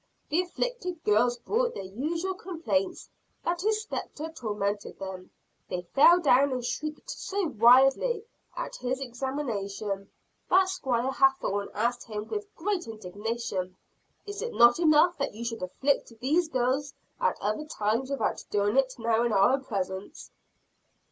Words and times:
The 0.29 0.41
"afflicted 0.41 1.03
girls" 1.03 1.37
brought 1.37 1.75
their 1.75 1.83
usual 1.83 2.33
complaints 2.33 3.07
that 3.45 3.61
his 3.61 3.83
spectre 3.83 4.29
tormented 4.31 4.97
them. 4.97 5.29
They 5.69 5.83
fell 5.93 6.19
down 6.19 6.51
and 6.51 6.65
shrieked 6.65 7.11
so 7.11 7.45
wildly 7.49 8.23
at 8.57 8.77
his 8.77 8.99
examination, 8.99 10.09
that 10.49 10.69
Squire 10.69 11.11
Hathorne 11.11 11.69
asked 11.75 12.05
him 12.07 12.25
with 12.29 12.51
great 12.55 12.87
indignation, 12.87 13.77
"Is 14.25 14.41
it 14.41 14.55
not 14.55 14.79
enough 14.79 15.19
that 15.19 15.35
you 15.35 15.45
should 15.45 15.61
afflict 15.61 16.11
these 16.19 16.47
girls 16.49 16.95
at 17.19 17.37
other 17.39 17.65
times 17.65 18.09
without 18.09 18.43
doing 18.49 18.77
it 18.77 18.95
now 18.97 19.21
in 19.21 19.31
our 19.31 19.59
presence?" 19.59 20.31